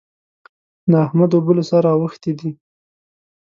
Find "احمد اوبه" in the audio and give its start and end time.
1.05-1.51